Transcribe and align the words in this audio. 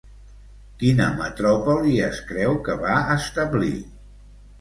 Quina 0.83 1.09
metròpoli 1.19 1.93
es 2.05 2.21
creu 2.31 2.57
que 2.69 2.79
va 2.87 2.95
establir? 3.17 3.71